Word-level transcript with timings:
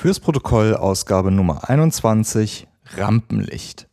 Fürs 0.00 0.20
Protokoll 0.20 0.76
Ausgabe 0.76 1.32
Nummer 1.32 1.68
21 1.68 2.68
Rampenlicht. 2.96 3.88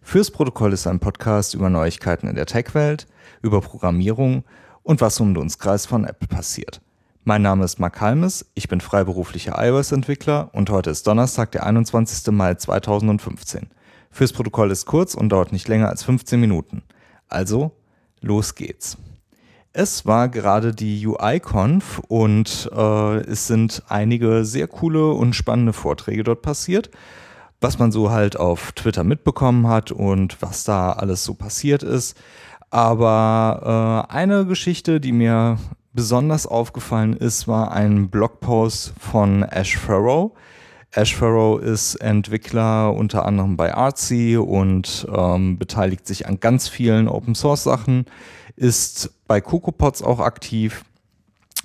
Fürs 0.00 0.30
Protokoll 0.30 0.72
ist 0.72 0.86
ein 0.86 1.00
Podcast 1.00 1.52
über 1.52 1.68
Neuigkeiten 1.68 2.28
in 2.28 2.34
der 2.34 2.46
Tech-Welt, 2.46 3.06
über 3.42 3.60
Programmierung 3.60 4.44
und 4.82 5.02
was 5.02 5.20
um 5.20 5.28
den 5.28 5.34
Dunstkreis 5.34 5.84
von 5.84 6.06
Apple 6.06 6.28
passiert. 6.28 6.80
Mein 7.24 7.42
Name 7.42 7.66
ist 7.66 7.78
Mark 7.78 8.00
Halmes, 8.00 8.46
ich 8.54 8.68
bin 8.68 8.80
freiberuflicher 8.80 9.62
iOS-Entwickler 9.62 10.48
und 10.54 10.70
heute 10.70 10.88
ist 10.88 11.06
Donnerstag, 11.06 11.52
der 11.52 11.66
21. 11.66 12.32
Mai 12.32 12.54
2015. 12.54 13.68
Fürs 14.10 14.32
Protokoll 14.32 14.70
ist 14.70 14.86
kurz 14.86 15.14
und 15.14 15.28
dauert 15.28 15.52
nicht 15.52 15.68
länger 15.68 15.90
als 15.90 16.04
15 16.04 16.40
Minuten. 16.40 16.84
Also, 17.28 17.72
los 18.22 18.54
geht's. 18.54 18.96
Es 19.72 20.04
war 20.04 20.28
gerade 20.28 20.74
die 20.74 21.06
UI-Conf 21.06 22.00
und 22.08 22.68
äh, 22.74 23.16
es 23.20 23.46
sind 23.46 23.84
einige 23.88 24.44
sehr 24.44 24.66
coole 24.66 25.12
und 25.12 25.36
spannende 25.36 25.72
Vorträge 25.72 26.24
dort 26.24 26.42
passiert. 26.42 26.90
Was 27.60 27.78
man 27.78 27.92
so 27.92 28.10
halt 28.10 28.36
auf 28.36 28.72
Twitter 28.72 29.04
mitbekommen 29.04 29.68
hat 29.68 29.92
und 29.92 30.42
was 30.42 30.64
da 30.64 30.92
alles 30.92 31.24
so 31.24 31.34
passiert 31.34 31.84
ist. 31.84 32.18
Aber 32.70 34.06
äh, 34.10 34.12
eine 34.12 34.44
Geschichte, 34.44 35.00
die 35.00 35.12
mir 35.12 35.58
besonders 35.92 36.48
aufgefallen 36.48 37.12
ist, 37.16 37.46
war 37.46 37.70
ein 37.70 38.10
Blogpost 38.10 38.94
von 38.98 39.44
Ash 39.44 39.76
Farrow. 39.76 40.32
Ash 40.92 41.14
Farrow 41.14 41.60
ist 41.60 41.94
Entwickler 41.96 42.92
unter 42.92 43.24
anderem 43.24 43.56
bei 43.56 43.72
Artsy 43.72 44.36
und 44.36 45.06
ähm, 45.14 45.58
beteiligt 45.58 46.08
sich 46.08 46.26
an 46.26 46.40
ganz 46.40 46.66
vielen 46.66 47.06
Open 47.06 47.36
Source 47.36 47.62
Sachen 47.62 48.06
ist 48.60 49.10
bei 49.26 49.40
CocoaPods 49.40 50.02
auch 50.02 50.20
aktiv. 50.20 50.84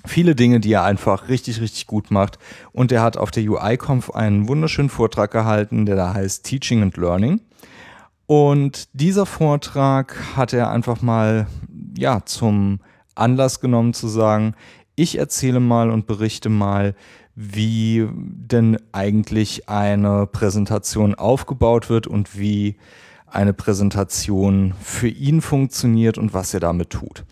Viele 0.06 0.34
Dinge, 0.34 0.60
die 0.60 0.72
er 0.72 0.84
einfach 0.84 1.28
richtig, 1.28 1.60
richtig 1.60 1.86
gut 1.86 2.10
macht. 2.10 2.38
Und 2.72 2.90
er 2.90 3.02
hat 3.02 3.18
auf 3.18 3.30
der 3.30 3.42
UI-Conf 3.42 4.10
einen 4.12 4.48
wunderschönen 4.48 4.88
Vortrag 4.88 5.30
gehalten, 5.30 5.84
der 5.84 5.96
da 5.96 6.14
heißt 6.14 6.44
Teaching 6.44 6.82
and 6.82 6.96
Learning. 6.96 7.42
Und 8.24 8.88
dieser 8.94 9.26
Vortrag 9.26 10.16
hat 10.36 10.54
er 10.54 10.70
einfach 10.70 11.02
mal, 11.02 11.46
ja, 11.98 12.24
zum 12.24 12.80
Anlass 13.14 13.60
genommen 13.60 13.92
zu 13.92 14.08
sagen, 14.08 14.54
ich 14.94 15.18
erzähle 15.18 15.60
mal 15.60 15.90
und 15.90 16.06
berichte 16.06 16.48
mal, 16.48 16.94
wie 17.34 18.08
denn 18.10 18.78
eigentlich 18.92 19.68
eine 19.68 20.26
Präsentation 20.26 21.14
aufgebaut 21.14 21.90
wird 21.90 22.06
und 22.06 22.38
wie 22.38 22.76
eine 23.26 23.52
Präsentation 23.52 24.74
für 24.80 25.08
ihn 25.08 25.40
funktioniert 25.40 26.18
und 26.18 26.34
was 26.34 26.54
er 26.54 26.60
damit 26.60 26.90
tut. 26.90 27.24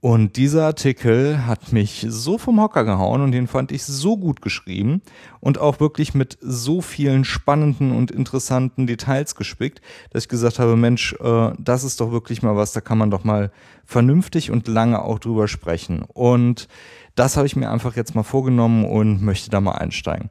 Und 0.00 0.36
dieser 0.36 0.64
Artikel 0.64 1.46
hat 1.46 1.72
mich 1.72 2.06
so 2.08 2.38
vom 2.38 2.60
Hocker 2.60 2.84
gehauen 2.84 3.20
und 3.20 3.32
den 3.32 3.48
fand 3.48 3.72
ich 3.72 3.82
so 3.82 4.16
gut 4.16 4.40
geschrieben 4.40 5.02
und 5.40 5.58
auch 5.58 5.80
wirklich 5.80 6.14
mit 6.14 6.38
so 6.40 6.80
vielen 6.80 7.24
spannenden 7.24 7.90
und 7.90 8.12
interessanten 8.12 8.86
Details 8.86 9.34
gespickt, 9.34 9.80
dass 10.10 10.24
ich 10.24 10.28
gesagt 10.28 10.60
habe, 10.60 10.76
Mensch, 10.76 11.14
äh, 11.14 11.50
das 11.58 11.82
ist 11.82 12.00
doch 12.00 12.12
wirklich 12.12 12.42
mal 12.42 12.54
was, 12.54 12.70
da 12.70 12.80
kann 12.80 12.96
man 12.96 13.10
doch 13.10 13.24
mal 13.24 13.50
vernünftig 13.84 14.52
und 14.52 14.68
lange 14.68 15.02
auch 15.02 15.18
drüber 15.18 15.48
sprechen. 15.48 16.02
Und 16.02 16.68
das 17.16 17.36
habe 17.36 17.48
ich 17.48 17.56
mir 17.56 17.68
einfach 17.68 17.96
jetzt 17.96 18.14
mal 18.14 18.22
vorgenommen 18.22 18.84
und 18.84 19.20
möchte 19.20 19.50
da 19.50 19.60
mal 19.60 19.72
einsteigen. 19.72 20.30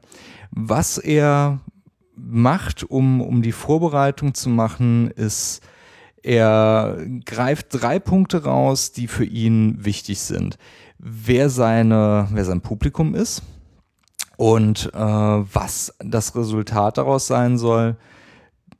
Was 0.50 0.96
er 0.96 1.60
macht, 2.18 2.84
um, 2.84 3.20
um 3.20 3.42
die 3.42 3.52
Vorbereitung 3.52 4.34
zu 4.34 4.48
machen, 4.48 5.10
ist, 5.10 5.62
er 6.22 6.98
greift 7.24 7.66
drei 7.70 7.98
Punkte 7.98 8.44
raus, 8.44 8.92
die 8.92 9.06
für 9.06 9.24
ihn 9.24 9.84
wichtig 9.84 10.20
sind. 10.20 10.58
Wer, 10.98 11.48
seine, 11.48 12.28
wer 12.32 12.44
sein 12.44 12.60
Publikum 12.60 13.14
ist 13.14 13.42
und 14.36 14.90
äh, 14.94 14.98
was 14.98 15.94
das 16.00 16.34
Resultat 16.34 16.98
daraus 16.98 17.26
sein 17.26 17.56
soll, 17.56 17.96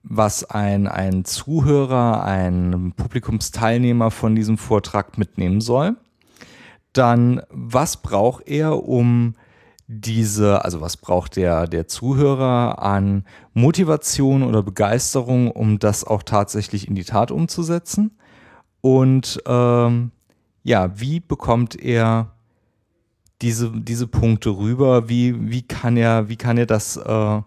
was 0.03 0.45
ein, 0.45 0.87
ein 0.87 1.25
Zuhörer, 1.25 2.25
ein 2.25 2.93
Publikumsteilnehmer 2.97 4.11
von 4.11 4.35
diesem 4.35 4.59
Vortrag 4.59 5.19
mitnehmen 5.19 5.61
soll. 5.61 5.97
Dann, 6.93 7.43
was 7.51 7.99
braucht 7.99 8.49
er, 8.49 8.85
um 8.85 9.35
diese, 9.89 10.65
also 10.65 10.83
was 10.83 10.99
braucht 10.99 11.37
der, 11.37 11.67
der 11.67 11.89
Zuhörer 11.89 12.83
an 12.83 13.25
Motivation 13.55 14.43
oder 14.43 14.63
Begeisterung, 14.63 15.51
um 15.51 15.79
das 15.79 16.05
auch 16.05 16.23
tatsächlich 16.23 16.87
in 16.87 16.95
die 16.95 17.05
Tat 17.05 17.31
umzusetzen? 17.31 18.19
Und 18.83 19.43
ähm, 19.47 20.13
ja, 20.63 21.01
wie 21.01 21.21
bekommt 21.21 21.75
er 21.75 22.33
diese, 23.41 23.73
diese 23.73 24.07
Punkte 24.07 24.51
rüber? 24.51 25.09
Wie, 25.09 25.51
wie, 25.51 25.63
kann, 25.63 25.97
er, 25.97 26.29
wie 26.29 26.37
kann 26.37 26.59
er 26.59 26.67
das 26.67 26.99
äh, 26.99 27.41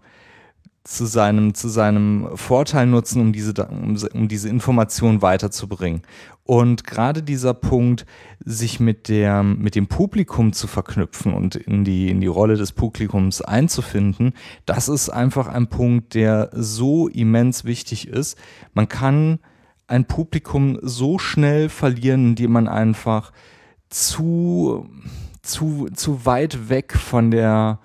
zu 0.84 1.06
seinem, 1.06 1.53
zu 1.53 1.69
seinem 1.69 2.30
Vorteil 2.36 2.88
nutzen, 2.88 3.22
um 3.22 3.34
diese, 3.34 3.53
um, 3.66 3.96
um 4.14 4.28
diese 4.28 4.50
Information 4.50 5.22
weiterzubringen. 5.22 6.02
Und 6.44 6.86
gerade 6.86 7.22
dieser 7.22 7.53
Punkt, 7.53 8.06
sich 8.44 8.80
mit, 8.80 9.08
der, 9.08 9.44
mit 9.44 9.75
dem 9.75 9.88
Publikum 9.88 10.53
zu 10.53 10.66
verknüpfen 10.68 11.34
und 11.34 11.56
in 11.56 11.84
die, 11.84 12.09
in 12.09 12.19
die 12.19 12.28
Rolle 12.28 12.58
des 12.58 12.72
Publikums 12.72 13.42
einzufinden, 13.42 14.34
das 14.66 14.90
ist 14.90 15.09
einfach 15.09 15.47
ein 15.47 15.68
Punkt, 15.68 16.16
der 16.16 16.50
so 16.53 17.08
immens 17.08 17.63
wichtig 17.63 18.08
ist. 18.08 18.38
Man 18.74 18.90
kann 18.90 19.40
ein 19.88 20.06
Publikum 20.06 20.80
so 20.81 21.19
schnell 21.19 21.69
verlieren, 21.69 22.30
indem 22.30 22.53
man 22.53 22.68
einfach 22.68 23.31
zu, 23.90 24.90
zu, 25.44 25.90
zu 25.94 26.25
weit 26.25 26.69
weg 26.69 26.94
von 26.94 27.30
der, 27.30 27.80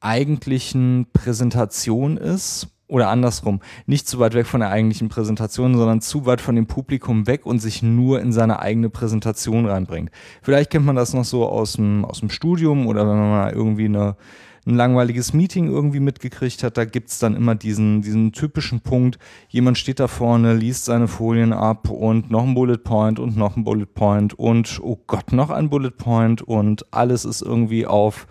eigentlichen 0.00 1.06
Präsentation 1.12 2.16
ist 2.16 2.68
oder 2.90 3.08
andersrum, 3.08 3.60
nicht 3.86 4.08
zu 4.08 4.18
weit 4.18 4.34
weg 4.34 4.46
von 4.46 4.60
der 4.60 4.70
eigentlichen 4.70 5.08
Präsentation, 5.08 5.76
sondern 5.76 6.00
zu 6.00 6.26
weit 6.26 6.40
von 6.40 6.56
dem 6.56 6.66
Publikum 6.66 7.26
weg 7.26 7.46
und 7.46 7.60
sich 7.60 7.82
nur 7.82 8.20
in 8.20 8.32
seine 8.32 8.58
eigene 8.60 8.90
Präsentation 8.90 9.66
reinbringt. 9.66 10.10
Vielleicht 10.42 10.70
kennt 10.70 10.84
man 10.84 10.96
das 10.96 11.14
noch 11.14 11.24
so 11.24 11.48
aus 11.48 11.74
dem, 11.74 12.04
aus 12.04 12.20
dem 12.20 12.30
Studium 12.30 12.86
oder 12.86 13.08
wenn 13.08 13.16
man 13.16 13.30
mal 13.30 13.52
irgendwie 13.52 13.84
eine, 13.84 14.16
ein 14.66 14.74
langweiliges 14.74 15.32
Meeting 15.32 15.68
irgendwie 15.68 16.00
mitgekriegt 16.00 16.62
hat, 16.64 16.76
da 16.76 16.84
gibt's 16.84 17.18
dann 17.18 17.36
immer 17.36 17.54
diesen, 17.54 18.02
diesen 18.02 18.32
typischen 18.32 18.80
Punkt, 18.80 19.18
jemand 19.48 19.78
steht 19.78 20.00
da 20.00 20.08
vorne, 20.08 20.54
liest 20.54 20.84
seine 20.84 21.08
Folien 21.08 21.52
ab 21.52 21.88
und 21.88 22.30
noch 22.30 22.42
ein 22.42 22.54
Bullet 22.54 22.78
Point 22.78 23.18
und 23.18 23.36
noch 23.36 23.56
ein 23.56 23.64
Bullet 23.64 23.86
Point 23.86 24.34
und 24.38 24.80
oh 24.82 24.98
Gott, 25.06 25.32
noch 25.32 25.50
ein 25.50 25.70
Bullet 25.70 25.92
Point 25.96 26.42
und 26.42 26.92
alles 26.92 27.24
ist 27.24 27.40
irgendwie 27.40 27.86
auf 27.86 28.26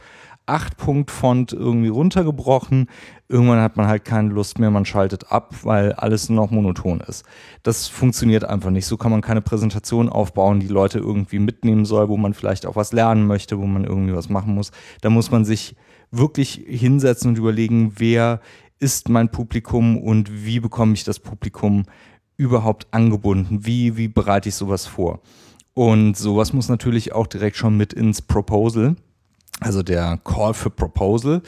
8-Punkt-Font 0.49 1.53
irgendwie 1.53 1.89
runtergebrochen. 1.89 2.87
Irgendwann 3.27 3.61
hat 3.61 3.77
man 3.77 3.87
halt 3.87 4.05
keine 4.05 4.29
Lust 4.29 4.59
mehr, 4.59 4.71
man 4.71 4.85
schaltet 4.85 5.31
ab, 5.31 5.55
weil 5.63 5.93
alles 5.93 6.29
nur 6.29 6.43
noch 6.43 6.51
monoton 6.51 6.99
ist. 7.01 7.23
Das 7.63 7.87
funktioniert 7.87 8.43
einfach 8.43 8.71
nicht. 8.71 8.85
So 8.85 8.97
kann 8.97 9.11
man 9.11 9.21
keine 9.21 9.41
Präsentation 9.41 10.09
aufbauen, 10.09 10.59
die 10.59 10.67
Leute 10.67 10.99
irgendwie 10.99 11.39
mitnehmen 11.39 11.85
soll, 11.85 12.09
wo 12.09 12.17
man 12.17 12.33
vielleicht 12.33 12.65
auch 12.65 12.75
was 12.75 12.91
lernen 12.91 13.27
möchte, 13.27 13.59
wo 13.59 13.65
man 13.65 13.83
irgendwie 13.83 14.15
was 14.15 14.29
machen 14.29 14.55
muss. 14.55 14.71
Da 15.01 15.09
muss 15.09 15.31
man 15.31 15.45
sich 15.45 15.75
wirklich 16.11 16.63
hinsetzen 16.67 17.31
und 17.31 17.37
überlegen, 17.37 17.93
wer 17.97 18.41
ist 18.79 19.09
mein 19.09 19.29
Publikum 19.29 19.97
und 19.97 20.45
wie 20.45 20.59
bekomme 20.59 20.93
ich 20.93 21.03
das 21.03 21.19
Publikum 21.19 21.83
überhaupt 22.37 22.87
angebunden? 22.91 23.65
Wie, 23.65 23.97
wie 23.97 24.07
bereite 24.07 24.49
ich 24.49 24.55
sowas 24.55 24.85
vor? 24.85 25.21
Und 25.73 26.17
sowas 26.17 26.53
muss 26.53 26.69
natürlich 26.69 27.13
auch 27.13 27.27
direkt 27.27 27.57
schon 27.57 27.77
mit 27.77 27.93
ins 27.93 28.21
Proposal 28.21 28.95
also 29.59 29.83
der 29.83 30.19
Call 30.23 30.53
for 30.53 30.75
Proposal, 30.75 31.41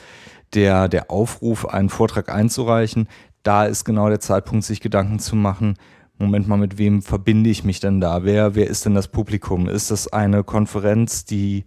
der, 0.53 0.89
der 0.89 1.11
Aufruf, 1.11 1.65
einen 1.65 1.89
Vortrag 1.89 2.29
einzureichen, 2.33 3.07
da 3.43 3.65
ist 3.65 3.85
genau 3.85 4.09
der 4.09 4.19
Zeitpunkt, 4.19 4.65
sich 4.65 4.81
Gedanken 4.81 5.19
zu 5.19 5.35
machen, 5.35 5.77
Moment 6.21 6.47
mal, 6.47 6.57
mit 6.57 6.77
wem 6.77 7.01
verbinde 7.01 7.49
ich 7.49 7.63
mich 7.63 7.79
denn 7.79 7.99
da? 7.99 8.23
Wer, 8.23 8.53
wer 8.53 8.67
ist 8.67 8.85
denn 8.85 8.93
das 8.93 9.07
Publikum? 9.07 9.67
Ist 9.67 9.89
das 9.89 10.07
eine 10.07 10.43
Konferenz, 10.43 11.25
die 11.25 11.65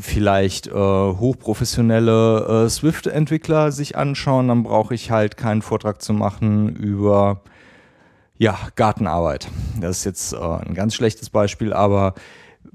vielleicht 0.00 0.68
äh, 0.68 0.72
hochprofessionelle 0.72 2.64
äh, 2.64 2.68
Swift-Entwickler 2.70 3.72
sich 3.72 3.94
anschauen? 3.96 4.48
Dann 4.48 4.62
brauche 4.62 4.94
ich 4.94 5.10
halt 5.10 5.36
keinen 5.36 5.60
Vortrag 5.60 6.00
zu 6.00 6.14
machen 6.14 6.74
über 6.76 7.42
ja, 8.38 8.56
Gartenarbeit. 8.74 9.48
Das 9.80 9.98
ist 9.98 10.04
jetzt 10.04 10.32
äh, 10.32 10.38
ein 10.38 10.74
ganz 10.74 10.94
schlechtes 10.94 11.28
Beispiel, 11.28 11.74
aber 11.74 12.14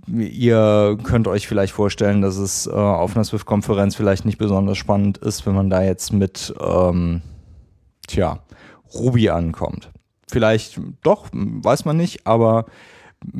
ihr 0.08 0.98
könnt 1.04 1.28
euch 1.28 1.48
vielleicht 1.48 1.74
vorstellen, 1.74 2.22
dass 2.22 2.38
es 2.38 2.68
äh, 2.68 2.72
auf 2.72 3.16
einer 3.16 3.24
Swift-Konferenz 3.24 3.96
vielleicht 3.96 4.26
nicht 4.26 4.38
besonders 4.38 4.78
spannend 4.78 5.18
ist, 5.18 5.46
wenn 5.46 5.56
man 5.56 5.70
da 5.70 5.84
jetzt 5.84 6.14
mit, 6.14 6.54
ähm, 6.62 7.22
tja, 8.08 8.40
Ruby 8.94 9.30
ankommt. 9.30 9.90
Vielleicht 10.30 10.80
doch, 11.04 11.28
weiß 11.32 11.86
man 11.86 11.98
nicht, 11.98 12.26
aber 12.26 12.66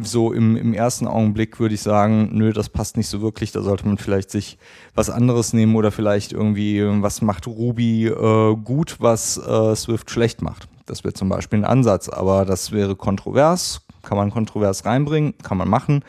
so 0.04 0.32
im, 0.32 0.56
im 0.56 0.74
ersten 0.74 1.08
Augenblick 1.08 1.60
würde 1.60 1.74
ich 1.74 1.82
sagen, 1.82 2.30
nö, 2.34 2.54
das 2.54 2.70
passt 2.70 2.98
nicht 2.98 3.08
so 3.08 3.22
wirklich, 3.22 3.52
da 3.52 3.62
sollte 3.62 3.88
man 3.88 3.98
vielleicht 3.98 4.30
sich 4.30 4.58
was 4.94 5.10
anderes 5.10 5.54
nehmen 5.54 5.76
oder 5.76 5.92
vielleicht 5.92 6.34
irgendwie, 6.34 6.84
was 7.02 7.22
macht 7.22 7.48
Ruby 7.48 8.08
äh, 8.08 8.56
gut, 8.56 8.98
was 9.00 9.38
äh, 9.38 9.76
Swift 9.76 10.12
schlecht 10.12 10.42
macht. 10.42 10.68
Das 10.86 11.04
wäre 11.04 11.14
zum 11.14 11.30
Beispiel 11.30 11.60
ein 11.60 11.66
Ansatz, 11.66 12.10
aber 12.10 12.46
das 12.46 12.72
wäre 12.72 12.96
kontrovers, 12.96 13.82
kann 14.04 14.18
man 14.18 14.30
kontrovers 14.30 14.86
reinbringen, 14.86 15.34
kann 15.42 15.58
man 15.58 15.70
machen 15.70 16.04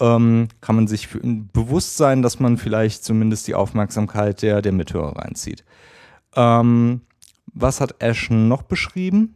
ähm, 0.00 0.48
kann 0.60 0.76
man 0.76 0.86
sich 0.86 1.08
bewusst 1.12 1.96
sein, 1.96 2.22
dass 2.22 2.40
man 2.40 2.58
vielleicht 2.58 3.04
zumindest 3.04 3.46
die 3.48 3.54
Aufmerksamkeit 3.54 4.42
der, 4.42 4.62
der 4.62 4.72
Mithörer 4.72 5.16
reinzieht. 5.16 5.64
Ähm, 6.34 7.02
was 7.46 7.80
hat 7.80 8.02
Ash 8.02 8.30
noch 8.30 8.62
beschrieben? 8.62 9.34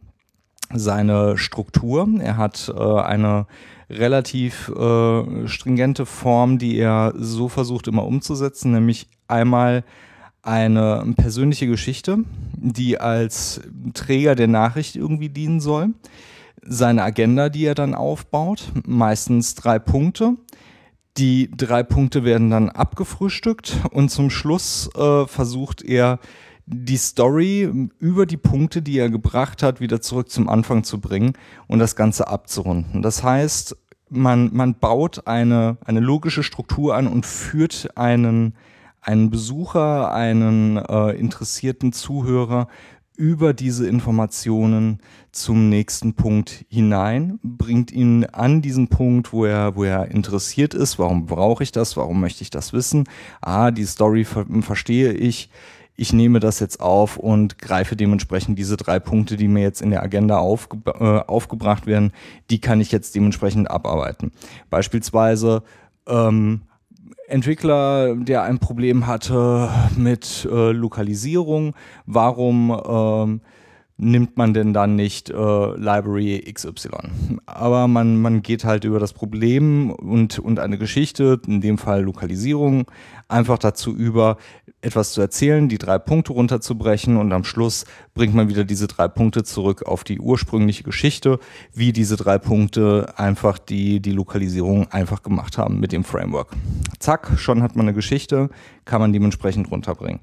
Seine 0.73 1.37
Struktur. 1.37 2.07
Er 2.19 2.37
hat 2.37 2.73
äh, 2.75 2.99
eine 2.99 3.47
relativ 3.89 4.69
äh, 4.69 5.47
stringente 5.47 6.05
Form, 6.05 6.57
die 6.57 6.77
er 6.77 7.13
so 7.15 7.47
versucht 7.47 7.87
immer 7.87 8.05
umzusetzen, 8.05 8.73
nämlich 8.73 9.07
einmal 9.27 9.83
eine 10.41 11.13
persönliche 11.17 11.67
Geschichte, 11.67 12.19
die 12.55 12.99
als 12.99 13.61
Träger 13.93 14.35
der 14.35 14.47
Nachricht 14.47 14.95
irgendwie 14.95 15.29
dienen 15.29 15.59
soll. 15.59 15.89
Seine 16.61 17.03
Agenda, 17.03 17.49
die 17.49 17.65
er 17.65 17.75
dann 17.75 17.93
aufbaut, 17.93 18.71
meistens 18.85 19.55
drei 19.55 19.79
Punkte. 19.79 20.35
Die 21.17 21.49
drei 21.55 21.81
Punkte 21.81 22.23
werden 22.23 22.51
dann 22.51 22.69
abgefrühstückt 22.69 23.77
und 23.91 24.09
zum 24.09 24.29
Schluss 24.29 24.87
äh, 24.95 25.25
versucht 25.25 25.81
er 25.81 26.19
die 26.67 26.97
Story 26.97 27.89
über 27.97 28.25
die 28.25 28.37
Punkte, 28.37 28.81
die 28.81 28.99
er 28.99 29.09
gebracht 29.09 29.63
hat, 29.63 29.79
wieder 29.79 30.01
zurück 30.01 30.29
zum 30.29 30.49
Anfang 30.49 30.83
zu 30.83 30.99
bringen 30.99 31.33
und 31.67 31.79
das 31.79 31.95
Ganze 31.95 32.27
abzurunden. 32.27 33.01
Das 33.01 33.23
heißt, 33.23 33.75
man, 34.09 34.51
man 34.53 34.75
baut 34.75 35.25
eine, 35.27 35.77
eine 35.85 36.01
logische 36.01 36.43
Struktur 36.43 36.95
an 36.95 37.07
und 37.07 37.25
führt 37.25 37.97
einen, 37.97 38.53
einen 39.01 39.29
Besucher, 39.29 40.13
einen 40.13 40.77
äh, 40.77 41.11
interessierten 41.11 41.93
Zuhörer 41.93 42.67
über 43.17 43.53
diese 43.53 43.87
Informationen 43.87 44.99
zum 45.31 45.69
nächsten 45.69 46.13
Punkt 46.13 46.65
hinein, 46.69 47.39
bringt 47.43 47.91
ihn 47.91 48.25
an 48.25 48.61
diesen 48.61 48.87
Punkt, 48.87 49.33
wo 49.33 49.45
er, 49.45 49.75
wo 49.75 49.83
er 49.83 50.09
interessiert 50.11 50.73
ist. 50.73 50.99
Warum 50.99 51.25
brauche 51.25 51.63
ich 51.63 51.71
das? 51.71 51.97
Warum 51.97 52.21
möchte 52.21 52.43
ich 52.43 52.49
das 52.49 52.71
wissen? 52.73 53.09
Ah, 53.41 53.71
die 53.71 53.85
Story 53.85 54.23
ver 54.23 54.45
verstehe 54.61 55.11
ich 55.11 55.49
ich 55.99 56.13
nehme 56.13 56.39
das 56.39 56.59
jetzt 56.59 56.79
auf 56.79 57.17
und 57.17 57.57
greife 57.57 57.95
dementsprechend 57.95 58.57
diese 58.59 58.77
drei 58.77 58.99
Punkte, 58.99 59.35
die 59.35 59.47
mir 59.47 59.63
jetzt 59.63 59.81
in 59.81 59.89
der 59.89 60.03
Agenda 60.03 60.37
aufge 60.37 60.77
äh, 60.85 61.27
aufgebracht 61.27 61.87
werden, 61.87 62.13
die 62.51 62.61
kann 62.61 62.79
ich 62.79 62.91
jetzt 62.91 63.15
dementsprechend 63.15 63.69
abarbeiten. 63.69 64.31
Beispielsweise 64.69 65.63
ähm, 66.07 66.61
Entwickler, 67.27 68.15
der 68.15 68.43
ein 68.43 68.59
Problem 68.59 69.05
hatte 69.05 69.69
mit 69.97 70.47
äh, 70.49 70.71
Lokalisierung, 70.71 71.75
warum 72.05 72.71
ähm, 72.87 73.41
nimmt 73.97 74.37
man 74.37 74.53
denn 74.53 74.73
dann 74.73 74.95
nicht 74.95 75.29
äh, 75.29 75.33
Library 75.33 76.49
XY? 76.53 76.89
Aber 77.45 77.89
man, 77.89 78.21
man 78.21 78.43
geht 78.43 78.63
halt 78.63 78.85
über 78.85 78.99
das 78.99 79.11
Problem 79.11 79.91
und, 79.91 80.39
und 80.39 80.59
eine 80.59 80.77
Geschichte, 80.77 81.41
in 81.45 81.59
dem 81.59 81.77
Fall 81.77 82.03
Lokalisierung, 82.03 82.85
einfach 83.27 83.57
dazu 83.57 83.95
über, 83.95 84.37
etwas 84.81 85.11
zu 85.13 85.21
erzählen, 85.21 85.67
die 85.69 85.77
drei 85.77 85.97
Punkte 85.97 86.33
runterzubrechen 86.33 87.17
und 87.17 87.33
am 87.33 87.43
Schluss 87.43 87.85
bringt 88.13 88.35
man 88.35 88.47
wieder 88.47 88.63
diese 88.63 88.87
drei 88.87 89.07
Punkte 89.07 89.43
zurück 89.43 89.83
auf 89.83 90.03
die 90.03 90.19
ursprüngliche 90.19 90.83
Geschichte, 90.83 91.39
wie 91.73 91.91
diese 91.91 92.15
drei 92.15 92.37
Punkte 92.37 93.13
einfach 93.17 93.57
die, 93.57 93.99
die 93.99 94.11
Lokalisierung 94.11 94.91
einfach 94.91 95.23
gemacht 95.23 95.57
haben 95.57 95.79
mit 95.79 95.91
dem 95.91 96.03
Framework. 96.03 96.49
Zack, 96.99 97.31
schon 97.37 97.63
hat 97.63 97.75
man 97.75 97.87
eine 97.87 97.95
Geschichte, 97.95 98.49
kann 98.85 99.01
man 99.01 99.13
dementsprechend 99.13 99.71
runterbringen. 99.71 100.21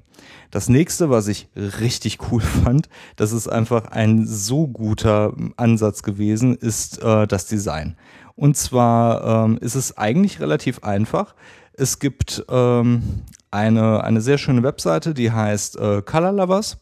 Das 0.51 0.69
nächste, 0.69 1.09
was 1.09 1.27
ich 1.27 1.49
richtig 1.55 2.31
cool 2.31 2.41
fand, 2.63 2.89
das 3.17 3.33
ist 3.33 3.47
einfach 3.47 3.87
ein 3.87 4.25
so 4.25 4.67
guter 4.67 5.33
Ansatz 5.57 6.01
gewesen, 6.01 6.55
ist 6.55 7.03
äh, 7.03 7.27
das 7.27 7.45
Design. 7.45 7.97
Und 8.35 8.57
zwar 8.57 9.45
ähm, 9.45 9.57
ist 9.59 9.75
es 9.75 9.97
eigentlich 9.97 10.41
relativ 10.41 10.83
einfach. 10.83 11.35
Es 11.77 11.99
gibt 11.99 12.43
ähm, 12.49 13.23
eine, 13.51 14.03
eine 14.03 14.21
sehr 14.21 14.37
schöne 14.37 14.63
Webseite, 14.63 15.13
die 15.13 15.31
heißt 15.31 15.77
äh, 15.77 16.01
Color 16.01 16.31
Lovers. 16.31 16.77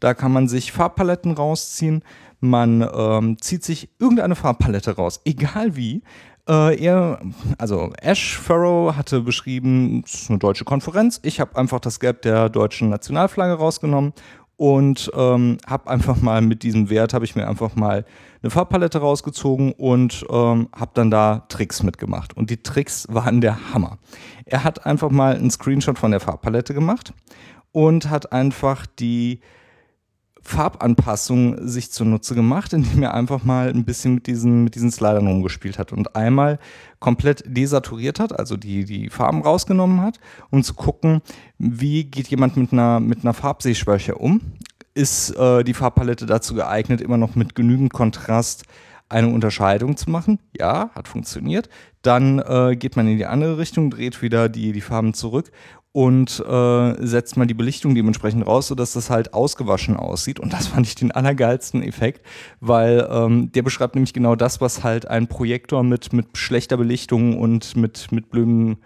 Da 0.00 0.12
kann 0.12 0.32
man 0.32 0.48
sich 0.48 0.72
Farbpaletten 0.72 1.32
rausziehen. 1.32 2.02
Man 2.40 2.86
ähm, 2.94 3.40
zieht 3.40 3.64
sich 3.64 3.88
irgendeine 3.98 4.34
Farbpalette 4.34 4.96
raus, 4.96 5.20
egal 5.24 5.76
wie. 5.76 6.02
Äh, 6.46 6.78
er, 6.84 7.20
also 7.56 7.90
Ash 8.02 8.36
Furrow 8.36 8.94
hatte 8.94 9.22
beschrieben, 9.22 10.02
es 10.04 10.14
ist 10.14 10.30
eine 10.30 10.38
deutsche 10.38 10.64
Konferenz. 10.64 11.20
Ich 11.22 11.40
habe 11.40 11.56
einfach 11.56 11.80
das 11.80 12.00
Gelb 12.00 12.20
der 12.22 12.50
deutschen 12.50 12.90
Nationalflagge 12.90 13.54
rausgenommen 13.54 14.12
und 14.56 15.10
ähm, 15.14 15.58
habe 15.66 15.90
einfach 15.90 16.20
mal 16.20 16.40
mit 16.40 16.62
diesem 16.62 16.90
Wert 16.90 17.14
habe 17.14 17.24
ich 17.24 17.34
mir 17.34 17.48
einfach 17.48 17.74
mal 17.74 18.04
eine 18.42 18.50
Farbpalette 18.50 18.98
rausgezogen 18.98 19.72
und 19.72 20.24
ähm, 20.30 20.68
habe 20.74 20.90
dann 20.94 21.10
da 21.10 21.44
Tricks 21.48 21.82
mitgemacht 21.82 22.36
und 22.36 22.50
die 22.50 22.62
Tricks 22.62 23.06
waren 23.10 23.40
der 23.40 23.72
Hammer. 23.72 23.98
Er 24.44 24.64
hat 24.64 24.86
einfach 24.86 25.10
mal 25.10 25.34
einen 25.34 25.50
Screenshot 25.50 25.98
von 25.98 26.10
der 26.10 26.20
Farbpalette 26.20 26.74
gemacht 26.74 27.12
und 27.72 28.10
hat 28.10 28.32
einfach 28.32 28.86
die 28.86 29.40
Farbanpassung 30.44 31.66
sich 31.66 31.90
zunutze 31.90 32.34
gemacht, 32.34 32.72
indem 32.72 33.02
er 33.02 33.14
einfach 33.14 33.44
mal 33.44 33.68
ein 33.68 33.84
bisschen 33.84 34.14
mit 34.14 34.26
diesen, 34.26 34.64
mit 34.64 34.74
diesen 34.74 34.90
Slidern 34.90 35.26
rumgespielt 35.26 35.78
hat 35.78 35.92
und 35.92 36.14
einmal 36.14 36.58
komplett 37.00 37.44
desaturiert 37.46 38.20
hat, 38.20 38.38
also 38.38 38.56
die, 38.56 38.84
die 38.84 39.10
Farben 39.10 39.42
rausgenommen 39.42 40.02
hat, 40.02 40.20
um 40.50 40.62
zu 40.62 40.74
gucken, 40.74 41.22
wie 41.58 42.04
geht 42.04 42.28
jemand 42.28 42.56
mit 42.56 42.72
einer, 42.72 43.00
mit 43.00 43.22
einer 43.22 43.34
Farbsehschwäche 43.34 44.16
um. 44.16 44.40
Ist 44.92 45.30
äh, 45.36 45.64
die 45.64 45.74
Farbpalette 45.74 46.26
dazu 46.26 46.54
geeignet, 46.54 47.00
immer 47.00 47.16
noch 47.16 47.34
mit 47.34 47.54
genügend 47.54 47.92
Kontrast 47.92 48.64
eine 49.08 49.28
Unterscheidung 49.28 49.96
zu 49.96 50.10
machen? 50.10 50.38
Ja, 50.56 50.90
hat 50.94 51.08
funktioniert. 51.08 51.68
Dann 52.02 52.38
äh, 52.38 52.76
geht 52.76 52.96
man 52.96 53.08
in 53.08 53.16
die 53.16 53.26
andere 53.26 53.58
Richtung, 53.58 53.90
dreht 53.90 54.22
wieder 54.22 54.48
die, 54.48 54.72
die 54.72 54.80
Farben 54.80 55.14
zurück 55.14 55.50
und 55.94 56.44
äh, 56.44 57.06
setzt 57.06 57.36
mal 57.36 57.46
die 57.46 57.54
Belichtung 57.54 57.94
dementsprechend 57.94 58.44
raus, 58.44 58.66
sodass 58.66 58.94
das 58.94 59.10
halt 59.10 59.32
ausgewaschen 59.32 59.96
aussieht. 59.96 60.40
Und 60.40 60.52
das 60.52 60.66
fand 60.74 60.88
ich 60.88 60.96
den 60.96 61.12
allergeilsten 61.12 61.84
Effekt, 61.84 62.26
weil 62.58 63.08
ähm, 63.08 63.52
der 63.52 63.62
beschreibt 63.62 63.94
nämlich 63.94 64.12
genau 64.12 64.34
das, 64.34 64.60
was 64.60 64.82
halt 64.82 65.06
ein 65.06 65.28
Projektor 65.28 65.84
mit, 65.84 66.12
mit 66.12 66.36
schlechter 66.36 66.76
Belichtung 66.76 67.38
und 67.38 67.76
mit, 67.76 68.10
mit 68.10 68.28
blöden 68.28 68.78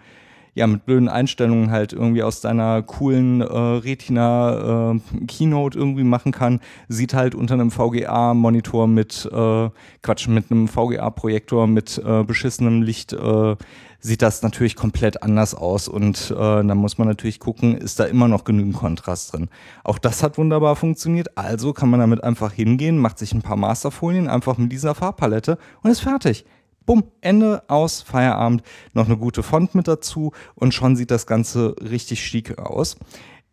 ja, 0.59 0.67
mit 0.67 0.85
blöden 0.85 1.07
Einstellungen 1.07 1.71
halt 1.71 1.93
irgendwie 1.93 2.21
aus 2.21 2.41
deiner 2.41 2.81
coolen 2.81 3.39
äh, 3.39 3.45
Retina 3.45 4.91
äh, 4.91 5.25
Keynote 5.25 5.79
irgendwie 5.79 6.03
machen 6.03 6.33
kann, 6.33 6.59
sieht 6.89 7.13
halt 7.13 7.33
unter 7.33 7.53
einem 7.53 7.71
VGA-Monitor 7.71 8.85
mit, 8.85 9.25
äh, 9.31 9.69
Quatsch, 10.01 10.27
mit 10.27 10.51
einem 10.51 10.67
VGA-Projektor 10.67 11.65
mit 11.65 11.97
äh, 12.05 12.23
beschissenem 12.23 12.81
Licht 12.81 13.13
äh, 13.13 13.55
sieht 14.01 14.21
das 14.21 14.41
natürlich 14.41 14.75
komplett 14.75 15.23
anders 15.23 15.53
aus 15.53 15.89
und 15.89 16.31
dann 16.31 16.77
muss 16.77 16.97
man 16.97 17.09
natürlich 17.09 17.41
gucken, 17.41 17.75
ist 17.75 17.99
da 17.99 18.05
immer 18.05 18.29
noch 18.29 18.45
genügend 18.45 18.77
Kontrast 18.77 19.33
drin. 19.33 19.49
Auch 19.83 19.97
das 19.97 20.23
hat 20.23 20.37
wunderbar 20.37 20.77
funktioniert, 20.77 21.37
also 21.37 21.73
kann 21.73 21.89
man 21.89 21.99
damit 21.99 22.23
einfach 22.23 22.53
hingehen, 22.53 22.97
macht 22.97 23.19
sich 23.19 23.33
ein 23.33 23.41
paar 23.41 23.57
Masterfolien 23.57 24.29
einfach 24.29 24.57
mit 24.57 24.71
dieser 24.71 24.95
Farbpalette 24.95 25.57
und 25.83 25.91
ist 25.91 25.99
fertig. 25.99 26.45
Bumm, 26.89 27.03
Ende 27.21 27.61
aus, 27.67 28.01
Feierabend, 28.01 28.63
noch 28.95 29.05
eine 29.05 29.15
gute 29.15 29.43
Font 29.43 29.75
mit 29.75 29.87
dazu 29.87 30.31
und 30.55 30.73
schon 30.73 30.95
sieht 30.95 31.11
das 31.11 31.27
Ganze 31.27 31.75
richtig 31.87 32.25
schick 32.25 32.57
aus. 32.57 32.97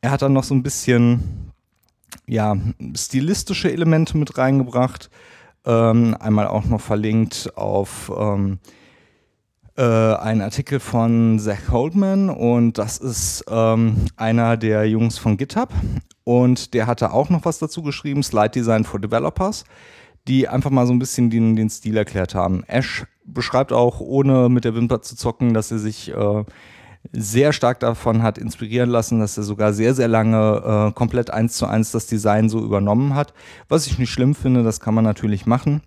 Er 0.00 0.10
hat 0.10 0.22
dann 0.22 0.32
noch 0.32 0.42
so 0.42 0.54
ein 0.54 0.62
bisschen, 0.62 1.52
ja, 2.26 2.56
stilistische 2.96 3.70
Elemente 3.70 4.16
mit 4.16 4.38
reingebracht. 4.38 5.10
Ähm, 5.66 6.16
einmal 6.18 6.46
auch 6.46 6.64
noch 6.64 6.80
verlinkt 6.80 7.52
auf 7.56 8.10
ähm, 8.18 8.58
äh, 9.76 9.82
einen 9.82 10.40
Artikel 10.40 10.80
von 10.80 11.38
Zach 11.38 11.70
Holdman 11.70 12.30
und 12.30 12.78
das 12.78 12.96
ist 12.96 13.44
ähm, 13.50 14.06
einer 14.16 14.56
der 14.56 14.88
Jungs 14.88 15.18
von 15.18 15.36
GitHub 15.36 15.74
und 16.24 16.72
der 16.72 16.86
hatte 16.86 17.12
auch 17.12 17.28
noch 17.28 17.44
was 17.44 17.58
dazu 17.58 17.82
geschrieben, 17.82 18.22
Slide 18.22 18.48
Design 18.48 18.84
for 18.84 18.98
Developers, 18.98 19.64
die 20.26 20.48
einfach 20.48 20.70
mal 20.70 20.86
so 20.86 20.94
ein 20.94 20.98
bisschen 20.98 21.28
den, 21.28 21.54
den 21.54 21.68
Stil 21.68 21.98
erklärt 21.98 22.34
haben. 22.34 22.64
Ash 22.66 23.04
beschreibt 23.26 23.72
auch, 23.72 24.00
ohne 24.00 24.48
mit 24.48 24.64
der 24.64 24.74
Wimper 24.74 25.02
zu 25.02 25.16
zocken, 25.16 25.54
dass 25.54 25.70
er 25.70 25.78
sich 25.78 26.12
äh, 26.12 26.44
sehr 27.12 27.52
stark 27.52 27.80
davon 27.80 28.22
hat 28.22 28.38
inspirieren 28.38 28.90
lassen, 28.90 29.20
dass 29.20 29.36
er 29.36 29.42
sogar 29.42 29.72
sehr, 29.72 29.94
sehr 29.94 30.08
lange 30.08 30.90
äh, 30.90 30.92
komplett 30.92 31.30
eins 31.30 31.56
zu 31.56 31.66
eins 31.66 31.90
das 31.90 32.06
Design 32.06 32.48
so 32.48 32.60
übernommen 32.60 33.14
hat. 33.14 33.34
Was 33.68 33.86
ich 33.86 33.98
nicht 33.98 34.10
schlimm 34.10 34.34
finde, 34.34 34.62
das 34.62 34.80
kann 34.80 34.94
man 34.94 35.04
natürlich 35.04 35.46
machen 35.46 35.82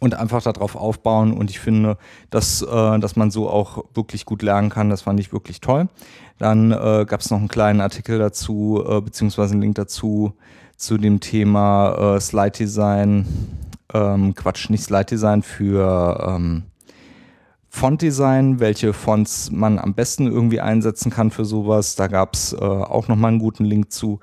und 0.00 0.14
einfach 0.14 0.42
darauf 0.42 0.76
aufbauen. 0.76 1.32
Und 1.32 1.50
ich 1.50 1.60
finde, 1.60 1.96
dass, 2.30 2.62
äh, 2.62 2.98
dass 2.98 3.16
man 3.16 3.30
so 3.30 3.48
auch 3.48 3.84
wirklich 3.94 4.24
gut 4.24 4.42
lernen 4.42 4.70
kann. 4.70 4.90
Das 4.90 5.02
fand 5.02 5.20
ich 5.20 5.32
wirklich 5.32 5.60
toll. 5.60 5.88
Dann 6.38 6.72
äh, 6.72 7.04
gab 7.06 7.20
es 7.20 7.30
noch 7.30 7.38
einen 7.38 7.48
kleinen 7.48 7.80
Artikel 7.80 8.18
dazu, 8.18 8.82
äh, 8.86 9.00
beziehungsweise 9.00 9.52
einen 9.52 9.62
Link 9.62 9.74
dazu 9.76 10.32
zu 10.76 10.96
dem 10.96 11.20
Thema 11.20 12.16
äh, 12.16 12.20
Slide 12.20 12.52
Design 12.52 13.26
ähm, 13.94 14.34
Quatsch, 14.34 14.70
nicht 14.70 14.84
Slide 14.84 15.04
Design, 15.04 15.42
für 15.42 16.26
ähm, 16.26 16.64
Font 17.68 18.02
Design, 18.02 18.58
welche 18.58 18.92
Fonts 18.92 19.50
man 19.52 19.78
am 19.78 19.94
besten 19.94 20.26
irgendwie 20.26 20.60
einsetzen 20.60 21.10
kann 21.10 21.30
für 21.30 21.44
sowas. 21.44 21.94
Da 21.94 22.08
gab 22.08 22.34
es 22.34 22.52
äh, 22.52 22.56
auch 22.56 23.06
nochmal 23.06 23.30
einen 23.30 23.38
guten 23.38 23.64
Link 23.64 23.92
zu. 23.92 24.18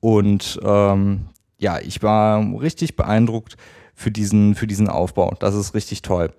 Und 0.00 0.58
ähm, 0.64 1.26
ja, 1.58 1.78
ich 1.78 2.02
war 2.02 2.40
richtig 2.60 2.96
beeindruckt 2.96 3.56
für 3.94 4.10
diesen, 4.10 4.54
für 4.56 4.66
diesen 4.66 4.88
Aufbau. 4.88 5.34
Das 5.38 5.54
ist 5.54 5.74
richtig 5.74 6.02
toll. 6.02 6.32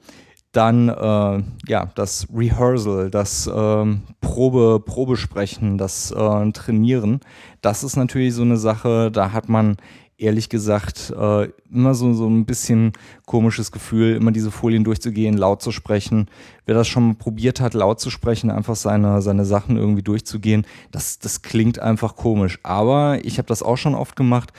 Dann 0.51 0.89
äh, 0.89 1.43
ja, 1.67 1.85
das 1.95 2.27
Rehearsal, 2.35 3.09
das 3.09 3.47
äh, 3.47 3.85
Probe, 4.19 4.81
Probesprechen, 4.85 5.77
das 5.77 6.11
äh, 6.11 6.51
Trainieren. 6.51 7.21
Das 7.61 7.83
ist 7.83 7.95
natürlich 7.95 8.33
so 8.33 8.41
eine 8.41 8.57
Sache, 8.57 9.09
da 9.11 9.31
hat 9.31 9.47
man 9.47 9.77
ehrlich 10.21 10.49
gesagt 10.49 11.11
äh, 11.17 11.49
immer 11.71 11.95
so, 11.95 12.13
so 12.13 12.27
ein 12.29 12.45
bisschen 12.45 12.93
komisches 13.25 13.71
Gefühl, 13.71 14.15
immer 14.15 14.31
diese 14.31 14.51
Folien 14.51 14.83
durchzugehen, 14.83 15.37
laut 15.37 15.61
zu 15.61 15.71
sprechen. 15.71 16.27
Wer 16.65 16.75
das 16.75 16.87
schon 16.87 17.07
mal 17.07 17.15
probiert 17.15 17.59
hat, 17.59 17.73
laut 17.73 17.99
zu 17.99 18.09
sprechen, 18.09 18.51
einfach 18.51 18.75
seine, 18.75 19.21
seine 19.21 19.45
Sachen 19.45 19.77
irgendwie 19.77 20.03
durchzugehen, 20.03 20.65
das, 20.91 21.19
das 21.19 21.41
klingt 21.41 21.79
einfach 21.79 22.15
komisch. 22.15 22.59
Aber 22.63 23.23
ich 23.25 23.37
habe 23.37 23.47
das 23.47 23.63
auch 23.63 23.77
schon 23.77 23.95
oft 23.95 24.15
gemacht. 24.15 24.53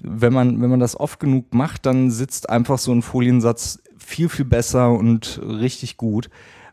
Wenn 0.00 0.32
man, 0.32 0.60
wenn 0.60 0.70
man 0.70 0.80
das 0.80 0.98
oft 0.98 1.18
genug 1.18 1.54
macht, 1.54 1.86
dann 1.86 2.10
sitzt 2.10 2.50
einfach 2.50 2.78
so 2.78 2.92
ein 2.92 3.02
Foliensatz 3.02 3.82
viel, 3.98 4.28
viel 4.28 4.44
besser 4.44 4.90
und 4.92 5.40
richtig 5.42 5.96
gut. 5.96 6.28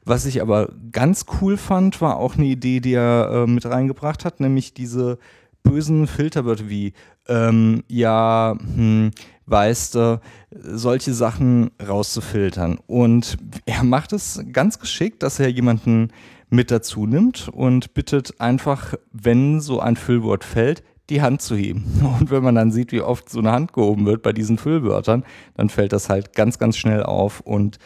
Was 0.05 0.25
ich 0.25 0.41
aber 0.41 0.69
ganz 0.91 1.25
cool 1.39 1.55
fand, 1.55 2.01
war 2.01 2.17
auch 2.17 2.35
eine 2.35 2.45
Idee, 2.45 2.81
die 2.81 2.93
er 2.93 3.29
äh, 3.31 3.49
mit 3.49 3.65
reingebracht 3.65 4.25
hat, 4.25 4.41
nämlich 4.41 4.73
diese 4.73 5.17
bösen 5.63 6.07
Filterwörter 6.07 6.69
wie 6.69 6.93
ähm, 7.27 7.83
ja, 7.87 8.55
hm, 8.59 9.11
weißt 9.45 9.95
du, 9.95 10.21
solche 10.51 11.13
Sachen 11.13 11.71
rauszufiltern. 11.85 12.79
Und 12.87 13.37
er 13.65 13.83
macht 13.83 14.13
es 14.13 14.43
ganz 14.51 14.79
geschickt, 14.79 15.23
dass 15.23 15.39
er 15.39 15.49
jemanden 15.49 16.09
mit 16.49 16.69
dazu 16.69 17.07
nimmt 17.07 17.49
und 17.49 17.93
bittet 17.93 18.39
einfach, 18.39 18.93
wenn 19.11 19.59
so 19.59 19.79
ein 19.79 19.95
Füllwort 19.95 20.43
fällt, 20.43 20.83
die 21.09 21.21
Hand 21.21 21.41
zu 21.41 21.55
heben. 21.55 21.83
Und 22.19 22.31
wenn 22.31 22.43
man 22.43 22.55
dann 22.55 22.71
sieht, 22.71 22.91
wie 22.91 23.01
oft 23.01 23.29
so 23.29 23.39
eine 23.39 23.51
Hand 23.51 23.73
gehoben 23.73 24.05
wird 24.05 24.21
bei 24.21 24.31
diesen 24.31 24.57
Füllwörtern, 24.57 25.25
dann 25.55 25.69
fällt 25.69 25.91
das 25.91 26.09
halt 26.09 26.33
ganz, 26.33 26.59
ganz 26.59 26.77
schnell 26.77 27.03
auf 27.03 27.41
und 27.41 27.77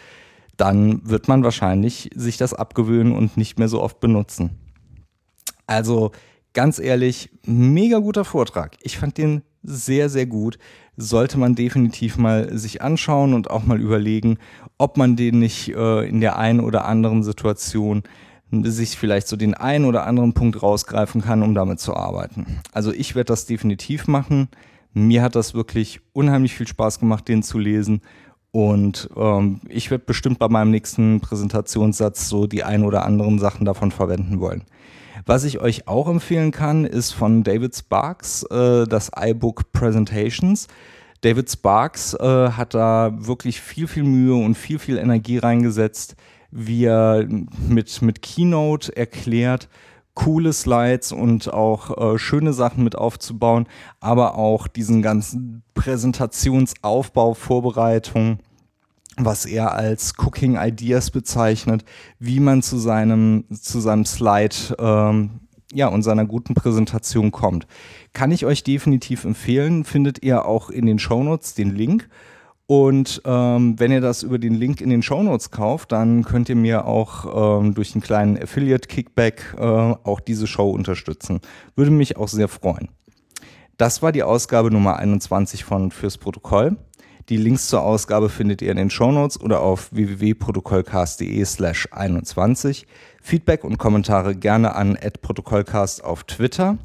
dann 0.55 1.07
wird 1.07 1.27
man 1.27 1.43
wahrscheinlich 1.43 2.09
sich 2.15 2.37
das 2.37 2.53
abgewöhnen 2.53 3.13
und 3.13 3.37
nicht 3.37 3.57
mehr 3.59 3.67
so 3.67 3.81
oft 3.81 3.99
benutzen. 3.99 4.51
Also 5.67 6.11
ganz 6.57 6.79
ehrlich, 6.79 7.29
mega 7.45 7.99
guter 7.99 8.25
Vortrag. 8.25 8.77
Ich 8.81 8.97
fand 8.97 9.19
den 9.19 9.43
sehr, 9.61 10.09
sehr 10.09 10.25
gut. 10.25 10.57
Sollte 10.95 11.37
man 11.37 11.53
definitiv 11.53 12.17
mal 12.17 12.57
sich 12.57 12.81
anschauen 12.81 13.35
und 13.35 13.51
auch 13.51 13.63
mal 13.63 13.79
überlegen, 13.79 14.39
ob 14.79 14.97
man 14.97 15.15
den 15.15 15.37
nicht 15.37 15.69
äh, 15.75 16.09
in 16.09 16.19
der 16.19 16.39
einen 16.39 16.61
oder 16.61 16.85
anderen 16.85 17.21
Situation 17.21 18.01
sich 18.51 18.97
vielleicht 18.97 19.27
so 19.27 19.35
den 19.35 19.53
einen 19.53 19.85
oder 19.85 20.07
anderen 20.07 20.33
Punkt 20.33 20.63
rausgreifen 20.63 21.21
kann, 21.21 21.43
um 21.43 21.53
damit 21.53 21.79
zu 21.79 21.95
arbeiten. 21.95 22.47
Also 22.71 22.91
ich 22.91 23.13
werde 23.13 23.27
das 23.27 23.45
definitiv 23.45 24.07
machen. 24.07 24.47
Mir 24.93 25.21
hat 25.21 25.35
das 25.35 25.53
wirklich 25.53 26.01
unheimlich 26.11 26.55
viel 26.55 26.67
Spaß 26.67 26.99
gemacht, 26.99 27.27
den 27.27 27.43
zu 27.43 27.59
lesen. 27.59 28.01
Und 28.49 29.11
ähm, 29.15 29.61
ich 29.69 29.91
werde 29.91 30.05
bestimmt 30.05 30.39
bei 30.39 30.47
meinem 30.47 30.71
nächsten 30.71 31.19
Präsentationssatz 31.19 32.27
so 32.27 32.47
die 32.47 32.63
ein 32.63 32.83
oder 32.83 33.05
anderen 33.05 33.37
Sachen 33.37 33.63
davon 33.63 33.91
verwenden 33.91 34.39
wollen. 34.39 34.63
Was 35.25 35.43
ich 35.43 35.59
euch 35.59 35.87
auch 35.87 36.07
empfehlen 36.07 36.51
kann, 36.51 36.85
ist 36.85 37.11
von 37.11 37.43
David 37.43 37.75
Sparks 37.75 38.43
äh, 38.43 38.85
das 38.85 39.11
iBook 39.17 39.71
Presentations. 39.71 40.67
David 41.21 41.49
Sparks 41.49 42.13
äh, 42.13 42.51
hat 42.51 42.73
da 42.73 43.11
wirklich 43.17 43.59
viel, 43.61 43.87
viel 43.87 44.03
Mühe 44.03 44.35
und 44.35 44.55
viel, 44.55 44.79
viel 44.79 44.97
Energie 44.97 45.39
reingesetzt, 45.39 46.15
wie 46.51 46.85
er 46.85 47.25
mit, 47.67 48.01
mit 48.01 48.21
Keynote 48.21 48.95
erklärt, 48.95 49.67
coole 50.13 50.53
Slides 50.53 51.11
und 51.11 51.53
auch 51.53 52.13
äh, 52.13 52.17
schöne 52.17 52.53
Sachen 52.53 52.83
mit 52.83 52.95
aufzubauen, 52.95 53.67
aber 53.99 54.35
auch 54.35 54.67
diesen 54.67 55.01
ganzen 55.01 55.63
Präsentationsaufbau, 55.73 57.33
Vorbereitung, 57.33 58.39
was 59.17 59.45
er 59.45 59.73
als 59.73 60.13
Cooking 60.17 60.57
Ideas 60.57 61.11
bezeichnet, 61.11 61.83
wie 62.19 62.39
man 62.39 62.61
zu 62.61 62.77
seinem, 62.77 63.45
zu 63.51 63.79
seinem 63.79 64.05
Slide 64.05 64.55
ähm, 64.79 65.41
ja, 65.73 65.87
und 65.87 66.03
seiner 66.03 66.25
guten 66.25 66.53
Präsentation 66.53 67.31
kommt. 67.31 67.67
Kann 68.13 68.31
ich 68.31 68.45
euch 68.45 68.63
definitiv 68.63 69.25
empfehlen, 69.25 69.83
findet 69.83 70.23
ihr 70.23 70.45
auch 70.45 70.69
in 70.69 70.85
den 70.85 70.99
Shownotes 70.99 71.55
den 71.55 71.75
Link. 71.75 72.09
Und 72.67 73.21
ähm, 73.23 73.79
wenn 73.79 73.91
ihr 73.91 74.01
das 74.01 74.23
über 74.23 74.39
den 74.39 74.53
Link 74.53 74.81
in 74.81 74.89
den 74.89 75.01
Shownotes 75.01 75.51
kauft, 75.51 75.93
dann 75.93 76.23
könnt 76.23 76.49
ihr 76.49 76.55
mir 76.55 76.85
auch 76.85 77.61
ähm, 77.61 77.73
durch 77.73 77.95
einen 77.95 78.01
kleinen 78.01 78.41
Affiliate-Kickback 78.41 79.55
äh, 79.57 79.63
auch 79.63 80.19
diese 80.19 80.47
Show 80.47 80.69
unterstützen. 80.71 81.39
Würde 81.75 81.91
mich 81.91 82.17
auch 82.17 82.27
sehr 82.27 82.49
freuen. 82.49 82.89
Das 83.77 84.01
war 84.01 84.11
die 84.11 84.23
Ausgabe 84.23 84.69
Nummer 84.69 84.97
21 84.97 85.63
von 85.63 85.91
Fürs 85.91 86.17
Protokoll. 86.17 86.75
Die 87.29 87.35
Links 87.35 87.67
zur 87.67 87.81
Ausgabe 87.81 88.29
findet 88.29 88.61
ihr 88.61 88.71
in 88.71 88.77
den 88.77 88.89
Shownotes 88.89 89.41
oder 89.41 89.59
auf 89.59 89.91
www.protokollcast.de 89.91 91.43
slash 91.43 91.89
21. 91.91 92.87
Feedback 93.21 93.65
und 93.65 93.77
Kommentare 93.77 94.33
gerne 94.33 94.75
an 94.75 94.97
@protokollcast 95.21 96.05
auf 96.05 96.23
Twitter 96.23 96.77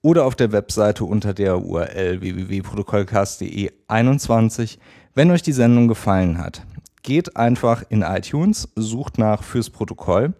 oder 0.00 0.26
auf 0.26 0.36
der 0.36 0.52
Webseite 0.52 1.04
unter 1.04 1.34
der 1.34 1.64
URL 1.64 2.20
www.protokollcast.de 2.20 3.72
21. 3.88 4.78
Wenn 5.16 5.32
euch 5.32 5.42
die 5.42 5.52
Sendung 5.52 5.88
gefallen 5.88 6.38
hat, 6.38 6.64
geht 7.02 7.36
einfach 7.36 7.82
in 7.88 8.02
iTunes, 8.02 8.68
sucht 8.76 9.18
nach 9.18 9.42
fürs 9.42 9.70
Protokoll 9.70 10.34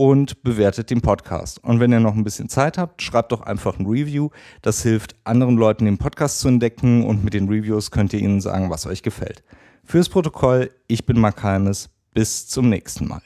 und 0.00 0.42
bewertet 0.42 0.88
den 0.88 1.02
Podcast. 1.02 1.62
Und 1.62 1.78
wenn 1.78 1.92
ihr 1.92 2.00
noch 2.00 2.14
ein 2.14 2.24
bisschen 2.24 2.48
Zeit 2.48 2.78
habt, 2.78 3.02
schreibt 3.02 3.32
doch 3.32 3.42
einfach 3.42 3.78
ein 3.78 3.84
Review. 3.84 4.30
Das 4.62 4.82
hilft 4.82 5.14
anderen 5.24 5.58
Leuten, 5.58 5.84
den 5.84 5.98
Podcast 5.98 6.40
zu 6.40 6.48
entdecken 6.48 7.04
und 7.04 7.22
mit 7.22 7.34
den 7.34 7.50
Reviews 7.50 7.90
könnt 7.90 8.14
ihr 8.14 8.20
ihnen 8.20 8.40
sagen, 8.40 8.70
was 8.70 8.86
euch 8.86 9.02
gefällt. 9.02 9.42
Fürs 9.84 10.08
Protokoll, 10.08 10.70
ich 10.86 11.04
bin 11.04 11.20
Mark 11.20 11.42
Halmes. 11.42 11.90
Bis 12.14 12.48
zum 12.48 12.70
nächsten 12.70 13.08
Mal. 13.08 13.20